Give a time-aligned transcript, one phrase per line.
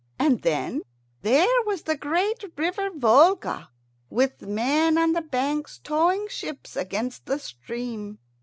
[0.17, 0.81] And then
[1.21, 3.69] there was the great river Volga,
[4.09, 8.17] with men on the banks towing ships against the stream.